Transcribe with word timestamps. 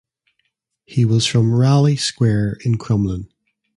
He 0.85 1.05
was 1.05 1.27
from 1.27 1.53
Raleigh 1.53 1.95
Square 1.95 2.57
in 2.65 2.79
Crumlin. 2.79 3.27